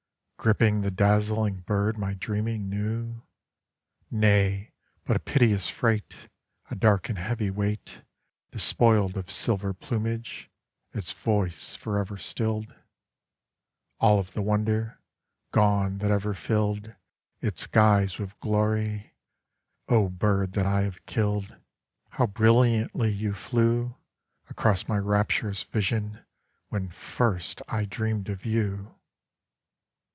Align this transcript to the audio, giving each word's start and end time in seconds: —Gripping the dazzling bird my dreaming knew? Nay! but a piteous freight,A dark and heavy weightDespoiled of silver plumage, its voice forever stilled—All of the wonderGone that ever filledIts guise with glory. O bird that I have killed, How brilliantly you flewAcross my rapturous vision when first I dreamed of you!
—Gripping 0.43 0.81
the 0.81 0.89
dazzling 0.89 1.57
bird 1.67 1.99
my 1.99 2.15
dreaming 2.15 2.67
knew? 2.67 3.21
Nay! 4.09 4.73
but 5.05 5.15
a 5.15 5.19
piteous 5.19 5.69
freight,A 5.69 6.73
dark 6.73 7.09
and 7.09 7.17
heavy 7.19 7.51
weightDespoiled 7.51 9.17
of 9.17 9.29
silver 9.29 9.71
plumage, 9.71 10.49
its 10.93 11.11
voice 11.11 11.75
forever 11.75 12.17
stilled—All 12.17 14.17
of 14.17 14.31
the 14.33 14.41
wonderGone 14.41 15.99
that 15.99 16.09
ever 16.09 16.33
filledIts 16.33 17.69
guise 17.69 18.17
with 18.17 18.39
glory. 18.39 19.13
O 19.89 20.09
bird 20.09 20.53
that 20.53 20.65
I 20.65 20.81
have 20.81 21.05
killed, 21.05 21.55
How 22.13 22.25
brilliantly 22.25 23.11
you 23.11 23.33
flewAcross 23.33 24.87
my 24.87 24.97
rapturous 24.97 25.61
vision 25.61 26.25
when 26.69 26.89
first 26.89 27.61
I 27.67 27.85
dreamed 27.85 28.27
of 28.27 28.43
you! 28.43 28.95